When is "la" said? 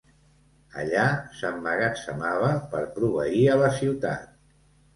3.63-3.71